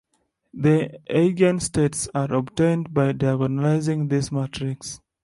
[0.55, 4.99] The eigenstates are obtained by diagonalizing this matrix.